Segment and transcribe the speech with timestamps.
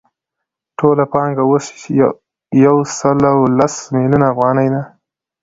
[0.77, 1.65] ټوله پانګه اوس
[2.63, 3.19] یو سل
[3.57, 4.81] لس میلیونه افغانۍ ده